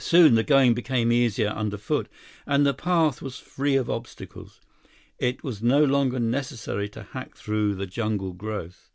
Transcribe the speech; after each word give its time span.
Soon, 0.00 0.34
the 0.34 0.42
going 0.42 0.74
became 0.74 1.12
easier 1.12 1.50
underfoot, 1.50 2.08
and 2.46 2.66
the 2.66 2.74
path 2.74 3.22
was 3.22 3.38
free 3.38 3.76
of 3.76 3.88
obstacles. 3.88 4.60
It 5.20 5.44
was 5.44 5.62
no 5.62 5.84
longer 5.84 6.18
necessary 6.18 6.88
to 6.88 7.04
hack 7.12 7.36
through 7.36 7.76
the 7.76 7.86
jungle 7.86 8.32
growth. 8.32 8.90